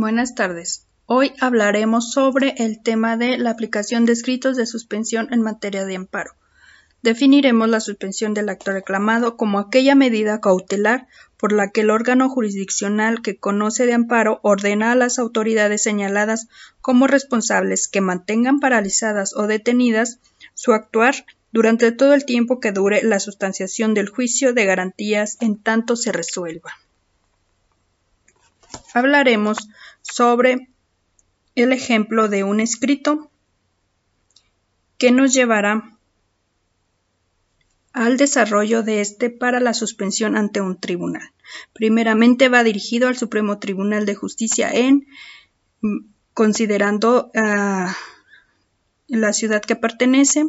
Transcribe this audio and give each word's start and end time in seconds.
Buenas 0.00 0.36
tardes. 0.36 0.86
Hoy 1.06 1.32
hablaremos 1.40 2.12
sobre 2.12 2.54
el 2.58 2.80
tema 2.80 3.16
de 3.16 3.36
la 3.36 3.50
aplicación 3.50 4.06
de 4.06 4.12
escritos 4.12 4.56
de 4.56 4.64
suspensión 4.64 5.26
en 5.32 5.42
materia 5.42 5.84
de 5.86 5.96
amparo. 5.96 6.34
Definiremos 7.02 7.68
la 7.68 7.80
suspensión 7.80 8.32
del 8.32 8.48
acto 8.48 8.70
reclamado 8.70 9.36
como 9.36 9.58
aquella 9.58 9.96
medida 9.96 10.40
cautelar 10.40 11.08
por 11.36 11.50
la 11.50 11.72
que 11.72 11.80
el 11.80 11.90
órgano 11.90 12.28
jurisdiccional 12.28 13.22
que 13.22 13.38
conoce 13.38 13.86
de 13.86 13.94
amparo 13.94 14.38
ordena 14.44 14.92
a 14.92 14.94
las 14.94 15.18
autoridades 15.18 15.82
señaladas 15.82 16.46
como 16.80 17.08
responsables 17.08 17.88
que 17.88 18.00
mantengan 18.00 18.60
paralizadas 18.60 19.34
o 19.34 19.48
detenidas 19.48 20.20
su 20.54 20.74
actuar 20.74 21.26
durante 21.50 21.90
todo 21.90 22.14
el 22.14 22.24
tiempo 22.24 22.60
que 22.60 22.70
dure 22.70 23.02
la 23.02 23.18
sustanciación 23.18 23.94
del 23.94 24.10
juicio 24.10 24.52
de 24.52 24.64
garantías 24.64 25.38
en 25.40 25.60
tanto 25.60 25.96
se 25.96 26.12
resuelva. 26.12 26.72
Hablaremos 28.94 29.68
sobre 30.12 30.68
el 31.54 31.72
ejemplo 31.72 32.28
de 32.28 32.44
un 32.44 32.60
escrito 32.60 33.30
que 34.96 35.10
nos 35.12 35.32
llevará 35.32 35.98
al 37.92 38.16
desarrollo 38.16 38.82
de 38.82 39.00
este 39.00 39.30
para 39.30 39.60
la 39.60 39.74
suspensión 39.74 40.36
ante 40.36 40.60
un 40.60 40.78
tribunal. 40.78 41.32
Primeramente 41.72 42.48
va 42.48 42.62
dirigido 42.62 43.08
al 43.08 43.16
Supremo 43.16 43.58
Tribunal 43.58 44.06
de 44.06 44.14
Justicia 44.14 44.70
en 44.70 45.06
mm, 45.80 45.98
considerando 46.34 47.30
a 47.34 47.96
la 49.08 49.32
ciudad 49.32 49.62
que 49.62 49.76
pertenece. 49.76 50.46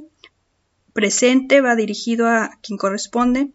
Presente 0.93 1.61
va 1.61 1.75
dirigido 1.75 2.27
a 2.27 2.51
quien 2.61 2.77
corresponde 2.77 3.51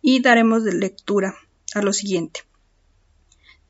y 0.00 0.20
daremos 0.20 0.62
lectura 0.62 1.34
a 1.74 1.82
lo 1.82 1.92
siguiente 1.92 2.42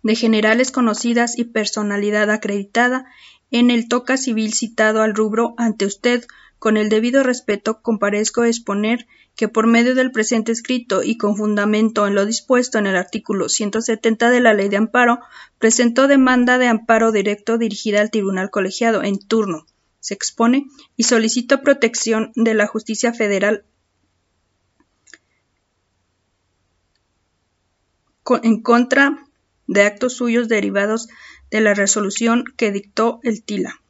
de 0.03 0.15
generales 0.15 0.71
conocidas 0.71 1.39
y 1.39 1.45
personalidad 1.45 2.31
acreditada 2.31 3.07
en 3.51 3.71
el 3.71 3.89
toca 3.89 4.17
civil 4.17 4.53
citado 4.53 5.03
al 5.03 5.15
rubro 5.15 5.55
ante 5.59 5.87
usted 5.87 6.25
con 6.59 6.77
el 6.77 6.89
debido 6.89 7.23
respeto 7.23 7.83
comparezco 7.83 8.43
a 8.43 8.49
exponer 8.49 9.07
que 9.35 9.49
por 9.49 9.67
medio 9.67 9.95
del 9.95 10.13
presente 10.13 10.53
escrito 10.53 11.03
y 11.03 11.17
con 11.17 11.37
fundamento 11.37 12.07
en 12.07 12.15
lo 12.15 12.27
dispuesto 12.27 12.79
en 12.79 12.87
el 12.87 12.97
artículo 12.97 13.49
170 13.49 14.31
de 14.31 14.41
la 14.41 14.55
Ley 14.55 14.69
de 14.69 14.77
Amparo, 14.77 15.21
presentó 15.59 16.07
demanda 16.07 16.59
de 16.59 16.69
amparo 16.69 17.13
directo 17.13 17.59
dirigida 17.59 18.01
al 18.01 18.11
Tribunal 18.11 18.51
Colegiado 18.51 19.03
en 19.03 19.19
turno, 19.19 19.67
se 20.01 20.15
expone, 20.15 20.67
y 20.97 21.05
solicito 21.05 21.63
protección 21.63 22.31
de 22.35 22.55
la 22.55 22.67
justicia 22.67 23.13
federal 23.13 23.65
en 28.43 28.63
contra 28.63 29.27
de 29.73 29.83
actos 29.83 30.15
suyos 30.15 30.49
derivados 30.49 31.09
de 31.51 31.61
la 31.61 31.75
resolución 31.75 32.45
que 32.57 32.73
dictó 32.73 33.21
el 33.23 33.43
TILA. 33.43 33.81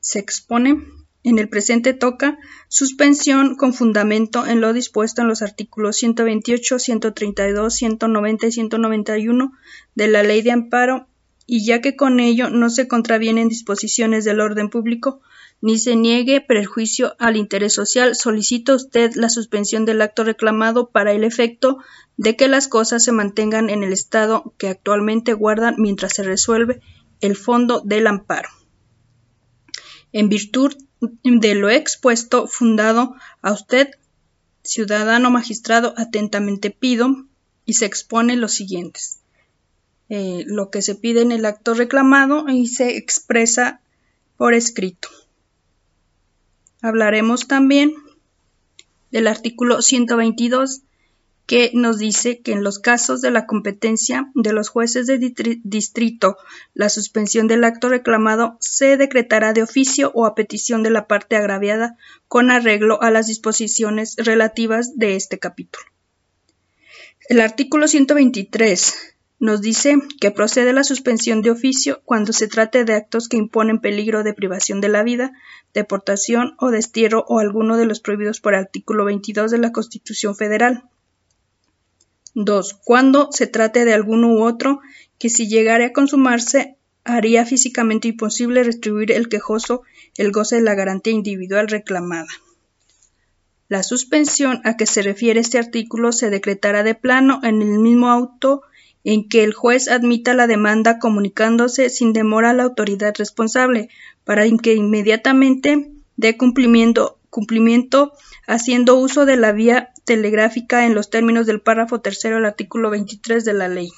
Se 0.00 0.18
expone 0.18 0.84
en 1.24 1.38
el 1.38 1.48
presente 1.48 1.94
toca 1.94 2.38
suspensión 2.68 3.54
con 3.54 3.74
fundamento 3.74 4.44
en 4.44 4.60
lo 4.60 4.72
dispuesto 4.72 5.22
en 5.22 5.28
los 5.28 5.42
artículos 5.42 5.96
128, 5.96 6.78
132, 6.78 7.74
190 7.74 8.46
y 8.46 8.52
191 8.52 9.52
de 9.94 10.08
la 10.08 10.22
Ley 10.22 10.42
de 10.42 10.50
Amparo 10.50 11.06
y 11.46 11.64
ya 11.64 11.80
que 11.80 11.96
con 11.96 12.18
ello 12.18 12.50
no 12.50 12.70
se 12.70 12.88
contravienen 12.88 13.48
disposiciones 13.48 14.24
del 14.24 14.40
orden 14.40 14.70
público, 14.70 15.20
ni 15.62 15.78
se 15.78 15.94
niegue 15.94 16.40
perjuicio 16.40 17.14
al 17.20 17.36
interés 17.36 17.72
social, 17.72 18.16
solicita 18.16 18.74
usted 18.74 19.12
la 19.14 19.28
suspensión 19.28 19.84
del 19.84 20.02
acto 20.02 20.24
reclamado 20.24 20.90
para 20.90 21.12
el 21.12 21.22
efecto 21.22 21.78
de 22.16 22.36
que 22.36 22.48
las 22.48 22.66
cosas 22.66 23.04
se 23.04 23.12
mantengan 23.12 23.70
en 23.70 23.84
el 23.84 23.92
estado 23.92 24.54
que 24.58 24.68
actualmente 24.68 25.32
guardan 25.34 25.76
mientras 25.78 26.14
se 26.14 26.24
resuelve 26.24 26.82
el 27.20 27.36
fondo 27.36 27.80
del 27.80 28.08
amparo. 28.08 28.48
En 30.12 30.28
virtud 30.28 30.74
de 31.22 31.54
lo 31.54 31.70
expuesto, 31.70 32.48
fundado 32.48 33.14
a 33.40 33.52
usted, 33.52 33.90
ciudadano 34.64 35.30
magistrado, 35.30 35.94
atentamente 35.96 36.70
pido 36.70 37.24
y 37.64 37.74
se 37.74 37.86
expone 37.86 38.34
los 38.34 38.52
siguientes. 38.52 39.20
Eh, 40.08 40.42
lo 40.46 40.70
que 40.70 40.82
se 40.82 40.96
pide 40.96 41.22
en 41.22 41.30
el 41.30 41.44
acto 41.44 41.72
reclamado 41.74 42.48
y 42.48 42.66
se 42.66 42.96
expresa 42.96 43.80
por 44.36 44.54
escrito. 44.54 45.08
Hablaremos 46.82 47.46
también 47.46 47.94
del 49.12 49.28
artículo 49.28 49.82
122 49.82 50.82
que 51.46 51.70
nos 51.74 51.98
dice 51.98 52.40
que 52.40 52.52
en 52.52 52.64
los 52.64 52.78
casos 52.78 53.20
de 53.20 53.30
la 53.30 53.46
competencia 53.46 54.30
de 54.34 54.52
los 54.52 54.68
jueces 54.68 55.06
de 55.06 55.18
distrito, 55.62 56.36
la 56.74 56.88
suspensión 56.88 57.46
del 57.46 57.64
acto 57.64 57.88
reclamado 57.88 58.56
se 58.60 58.96
decretará 58.96 59.52
de 59.52 59.62
oficio 59.62 60.10
o 60.14 60.26
a 60.26 60.34
petición 60.34 60.82
de 60.82 60.90
la 60.90 61.06
parte 61.06 61.36
agraviada 61.36 61.96
con 62.26 62.50
arreglo 62.50 63.00
a 63.02 63.10
las 63.10 63.26
disposiciones 63.26 64.16
relativas 64.18 64.96
de 64.98 65.16
este 65.16 65.38
capítulo. 65.38 65.84
El 67.28 67.40
artículo 67.40 67.86
123 67.86 69.16
nos 69.42 69.60
dice 69.60 69.98
que 70.20 70.30
procede 70.30 70.72
la 70.72 70.84
suspensión 70.84 71.42
de 71.42 71.50
oficio 71.50 72.00
cuando 72.04 72.32
se 72.32 72.46
trate 72.46 72.84
de 72.84 72.94
actos 72.94 73.28
que 73.28 73.36
imponen 73.36 73.80
peligro 73.80 74.22
de 74.22 74.34
privación 74.34 74.80
de 74.80 74.88
la 74.88 75.02
vida, 75.02 75.32
deportación 75.74 76.54
o 76.58 76.70
destierro 76.70 77.24
o 77.26 77.40
alguno 77.40 77.76
de 77.76 77.84
los 77.84 77.98
prohibidos 77.98 78.40
por 78.40 78.54
artículo 78.54 79.04
22 79.04 79.50
de 79.50 79.58
la 79.58 79.72
Constitución 79.72 80.36
Federal. 80.36 80.84
2. 82.36 82.74
Cuando 82.84 83.32
se 83.32 83.48
trate 83.48 83.84
de 83.84 83.92
alguno 83.92 84.28
u 84.28 84.44
otro 84.44 84.80
que 85.18 85.28
si 85.28 85.48
llegare 85.48 85.86
a 85.86 85.92
consumarse 85.92 86.76
haría 87.02 87.44
físicamente 87.44 88.06
imposible 88.06 88.62
retribuir 88.62 89.10
el 89.10 89.28
quejoso 89.28 89.82
el 90.16 90.30
goce 90.30 90.54
de 90.54 90.62
la 90.62 90.76
garantía 90.76 91.14
individual 91.14 91.66
reclamada. 91.66 92.28
La 93.66 93.82
suspensión 93.82 94.60
a 94.62 94.76
que 94.76 94.86
se 94.86 95.02
refiere 95.02 95.40
este 95.40 95.58
artículo 95.58 96.12
se 96.12 96.30
decretará 96.30 96.84
de 96.84 96.94
plano 96.94 97.40
en 97.42 97.60
el 97.60 97.80
mismo 97.80 98.08
auto 98.08 98.62
en 99.04 99.28
que 99.28 99.44
el 99.44 99.52
juez 99.52 99.88
admita 99.88 100.34
la 100.34 100.46
demanda 100.46 100.98
comunicándose 100.98 101.90
sin 101.90 102.12
demora 102.12 102.50
a 102.50 102.54
la 102.54 102.62
autoridad 102.64 103.14
responsable 103.16 103.88
para 104.24 104.44
que 104.62 104.74
inmediatamente 104.74 105.90
dé 106.16 106.36
cumplimiento, 106.36 107.18
cumplimiento 107.30 108.12
haciendo 108.46 108.96
uso 108.96 109.26
de 109.26 109.36
la 109.36 109.52
vía 109.52 109.92
telegráfica 110.04 110.86
en 110.86 110.94
los 110.94 111.10
términos 111.10 111.46
del 111.46 111.60
párrafo 111.60 112.00
tercero 112.00 112.36
del 112.36 112.44
artículo 112.44 112.90
23 112.90 113.44
de 113.44 113.52
la 113.52 113.68
ley. 113.68 113.90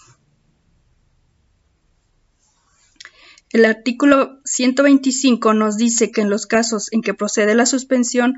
El 3.50 3.64
artículo 3.66 4.40
125 4.44 5.54
nos 5.54 5.76
dice 5.76 6.10
que 6.10 6.20
en 6.20 6.28
los 6.28 6.46
casos 6.46 6.92
en 6.92 7.02
que 7.02 7.14
procede 7.14 7.54
la 7.54 7.66
suspensión 7.66 8.34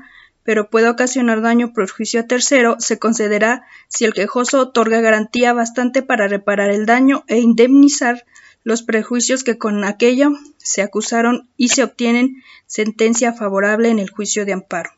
pero 0.47 0.69
puede 0.69 0.87
ocasionar 0.87 1.41
daño 1.41 1.65
o 1.65 1.73
perjuicio 1.73 2.21
a 2.21 2.23
tercero, 2.23 2.77
se 2.79 2.97
concederá 2.97 3.67
si 3.89 4.05
el 4.05 4.13
quejoso 4.13 4.61
otorga 4.61 5.01
garantía 5.01 5.51
bastante 5.51 6.03
para 6.03 6.29
reparar 6.29 6.69
el 6.69 6.85
daño 6.85 7.25
e 7.27 7.39
indemnizar 7.39 8.25
los 8.63 8.81
prejuicios 8.81 9.43
que 9.43 9.57
con 9.57 9.83
aquello 9.83 10.31
se 10.55 10.81
acusaron 10.81 11.49
y 11.57 11.67
se 11.67 11.83
obtienen 11.83 12.43
sentencia 12.65 13.33
favorable 13.33 13.89
en 13.89 13.99
el 13.99 14.09
juicio 14.09 14.45
de 14.45 14.53
amparo. 14.53 14.91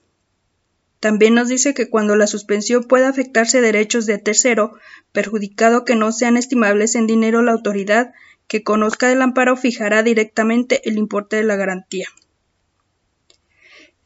También 0.99 1.33
nos 1.33 1.47
dice 1.47 1.73
que 1.73 1.89
cuando 1.89 2.15
la 2.15 2.27
suspensión 2.27 2.83
pueda 2.83 3.09
afectarse 3.09 3.59
derechos 3.59 4.05
de 4.05 4.19
tercero, 4.19 4.73
perjudicado 5.13 5.83
que 5.83 5.95
no 5.95 6.11
sean 6.11 6.37
estimables 6.37 6.93
en 6.93 7.07
dinero, 7.07 7.41
la 7.41 7.53
autoridad 7.53 8.13
que 8.47 8.61
conozca 8.61 9.07
del 9.07 9.23
amparo 9.23 9.57
fijará 9.57 10.03
directamente 10.03 10.87
el 10.87 10.99
importe 10.99 11.37
de 11.37 11.43
la 11.43 11.55
garantía. 11.55 12.05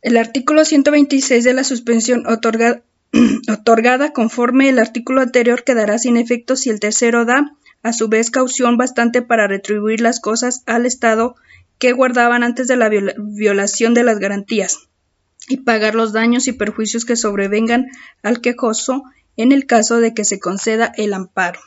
El 0.04 0.18
artículo 0.18 0.66
126 0.66 1.46
de 1.46 1.54
la 1.54 1.64
suspensión 1.64 2.26
otorgada 2.28 4.14
conforme 4.14 4.68
el 4.68 4.80
artículo 4.80 5.22
anterior 5.22 5.64
quedará 5.64 5.98
sin 5.98 6.18
efecto 6.18 6.58
si 6.58 6.70
el 6.70 6.82
tercero 6.82 7.24
da, 7.24 7.56
a 7.84 7.94
su 7.94 8.10
vez, 8.10 8.30
caución 8.30 8.78
bastante 8.78 9.22
para 9.22 9.48
retribuir 9.48 10.02
las 10.02 10.20
cosas 10.20 10.64
al 10.66 10.86
Estado 10.86 11.36
que 11.80 11.94
guardaban 11.94 12.44
antes 12.44 12.68
de 12.68 12.76
la 12.76 12.90
violación 12.90 13.94
de 13.94 14.04
las 14.04 14.20
garantías 14.20 14.90
y 15.48 15.58
pagar 15.58 15.96
los 15.96 16.12
daños 16.12 16.48
y 16.48 16.52
perjuicios 16.54 17.06
que 17.06 17.16
sobrevengan 17.16 17.88
al 18.24 18.42
quejoso 18.42 19.04
en 19.38 19.54
el 19.54 19.66
caso 19.66 20.00
de 20.00 20.14
que 20.14 20.26
se 20.26 20.40
conceda 20.40 20.92
el 20.98 21.14
amparo. 21.14 21.62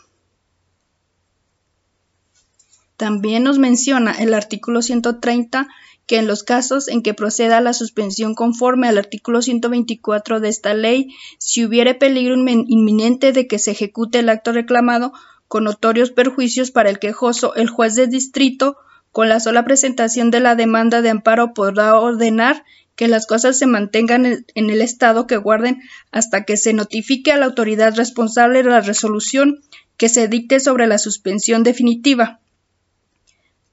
También 2.99 3.45
nos 3.45 3.59
menciona 3.59 4.13
el 4.13 4.35
artículo 4.35 4.83
130 4.83 5.69
que 6.07 6.19
en 6.19 6.27
los 6.27 6.45
casos 6.45 6.89
en 6.89 7.03
que 7.03 7.15
proceda 7.15 7.61
la 7.61 7.73
suspensión 7.73 8.35
conforme 8.35 8.89
al 8.89 8.99
artículo 8.99 9.43
124 9.43 10.41
de 10.41 10.49
esta 10.49 10.73
ley, 10.73 11.15
si 11.39 11.65
hubiere 11.65 11.95
peligro 11.95 12.37
inminente 12.37 13.33
de 13.33 13.47
que 13.47 13.59
se 13.59 13.73
ejecute 13.73 14.21
el 14.21 14.29
acto 14.29 14.53
reclamado 14.53 15.13
con 15.49 15.65
notorios 15.65 16.11
perjuicios 16.11 16.71
para 16.71 16.91
el 16.91 16.99
quejoso, 16.99 17.55
el 17.55 17.69
juez 17.69 17.97
de 17.97 18.07
distrito, 18.07 18.77
con 19.11 19.29
la 19.29 19.41
sola 19.41 19.65
presentación 19.65 20.31
de 20.31 20.41
la 20.41 20.55
demanda 20.55 21.03
de 21.03 21.11
amparo, 21.11 21.55
podrá 21.55 21.99
ordenar 21.99 22.65
que 22.97 23.09
las 23.09 23.27
cosas 23.27 23.59
se 23.59 23.67
mantengan 23.67 24.45
en 24.55 24.71
el 24.71 24.81
estado 24.81 25.27
que 25.27 25.37
guarden 25.37 25.83
hasta 26.13 26.45
que 26.45 26.57
se 26.57 26.73
notifique 26.73 27.33
a 27.33 27.37
la 27.37 27.47
autoridad 27.47 27.95
responsable 27.97 28.63
la 28.63 28.81
resolución 28.81 29.61
que 29.97 30.09
se 30.09 30.29
dicte 30.29 30.61
sobre 30.61 30.87
la 30.87 30.99
suspensión 30.99 31.63
definitiva 31.63 32.41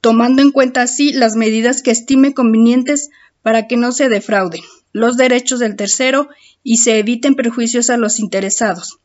tomando 0.04 0.42
en 0.42 0.52
cuenta 0.52 0.82
así 0.82 1.14
las 1.14 1.38
medidas 1.38 1.82
que 1.82 1.90
estime 1.90 2.34
convenientes 2.34 3.10
para 3.42 3.68
que 3.68 3.78
no 3.78 3.94
se 3.94 4.10
defrauden 4.10 4.60
los 4.92 5.16
derechos 5.16 5.60
del 5.60 5.78
tercero 5.78 6.28
y 6.62 6.78
se 6.78 7.00
eviten 7.00 7.36
perjuicios 7.36 7.90
a 7.90 7.96
los 7.96 8.20
interesados, 8.20 9.00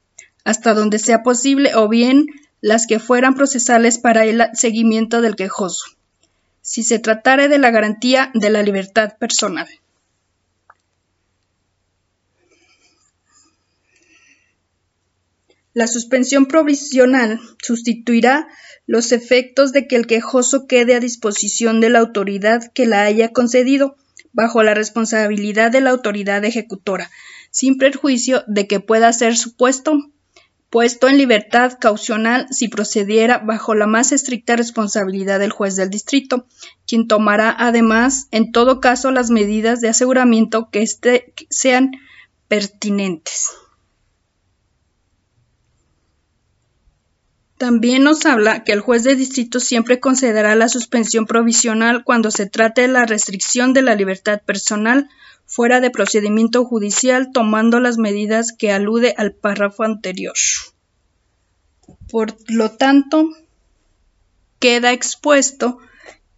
hasta 0.45 0.75
donde 0.75 0.99
sea 0.99 1.23
posible 1.23 1.77
o 1.77 1.89
bien 1.89 2.27
las 2.61 2.89
que 2.89 2.99
fueran 2.99 3.37
procesales 3.37 3.99
para 3.99 4.25
el 4.25 4.43
seguimiento 4.55 5.21
del 5.21 5.37
quejoso, 5.37 5.85
si 6.63 6.83
se 6.83 6.99
tratare 6.99 7.47
de 7.47 7.59
la 7.59 7.71
garantía 7.71 8.33
de 8.35 8.51
la 8.51 8.65
libertad 8.65 9.17
personal. 9.21 9.69
La 15.79 15.87
suspensión 15.87 16.47
provisional 16.47 17.39
sustituirá 17.63 18.49
los 18.89 19.13
efectos 19.13 19.71
de 19.71 19.87
que 19.87 19.95
el 19.95 20.09
quejoso 20.09 20.67
quede 20.67 20.97
a 20.97 20.99
disposición 20.99 21.81
de 21.81 21.89
la 21.89 22.01
autoridad 22.01 22.73
que 22.75 22.85
la 22.85 23.05
haya 23.05 23.33
concedido, 23.33 23.95
bajo 24.33 24.65
la 24.65 24.75
responsabilidad 24.75 25.71
de 25.71 25.81
la 25.81 25.91
autoridad 25.91 26.45
ejecutora, 26.45 27.13
sin 27.53 27.79
perjuicio 27.79 28.43
de 28.49 28.67
que 28.67 28.81
pueda 28.81 29.13
ser 29.13 29.37
supuesto 29.37 29.97
puesto 30.69 31.07
en 31.07 31.17
libertad 31.17 31.79
caucional 31.81 32.49
si 32.51 32.67
procediera 32.67 33.39
bajo 33.39 33.77
la 33.77 33.87
más 33.87 34.11
estricta 34.11 34.57
responsabilidad 34.57 35.39
del 35.39 35.53
juez 35.53 35.77
del 35.77 35.91
distrito, 35.91 36.49
quien 36.89 37.07
tomará 37.07 37.55
además 37.57 38.27
en 38.33 38.51
todo 38.51 38.81
caso 38.81 39.13
las 39.13 39.31
medidas 39.31 39.81
de 39.81 39.91
aseguramiento 39.91 40.71
que 40.71 40.83
este, 40.83 41.33
sean 41.51 41.93
pertinentes. 42.49 43.38
También 47.59 48.05
nos 48.05 48.25
habla 48.25 48.63
que 48.63 48.71
el 48.71 48.81
juez 48.81 49.03
de 49.03 49.17
distrito 49.17 49.59
siempre 49.59 49.99
concederá 49.99 50.55
la 50.55 50.69
suspensión 50.69 51.27
provisional 51.27 52.05
cuando 52.05 52.31
se 52.31 52.47
trate 52.47 52.83
de 52.83 52.89
la 52.89 53.05
restricción 53.05 53.73
de 53.73 53.83
la 53.83 53.97
libertad 53.97 54.41
personal 54.41 55.09
fuera 55.45 55.81
de 55.81 55.91
procedimiento 55.91 56.65
judicial 56.65 57.31
tomando 57.33 57.81
las 57.81 57.99
medidas 57.99 58.53
que 58.53 58.71
alude 58.71 59.13
al 59.17 59.33
párrafo 59.33 59.83
anterior. 59.83 60.35
Por 62.09 62.37
lo 62.49 62.71
tanto, 62.71 63.29
queda 64.61 64.93
expuesto 64.93 65.79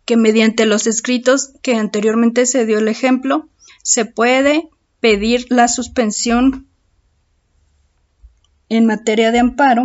que 0.06 0.16
mediante 0.16 0.64
los 0.64 0.86
escritos 0.86 1.52
que 1.60 1.74
anteriormente 1.74 2.46
se 2.46 2.64
dio 2.64 2.78
el 2.78 2.88
ejemplo, 2.88 3.46
se 3.82 4.06
puede 4.06 4.70
pedir 5.00 5.46
la 5.50 5.68
suspensión 5.68 6.66
en 8.70 8.86
materia 8.86 9.32
de 9.32 9.40
amparo 9.40 9.84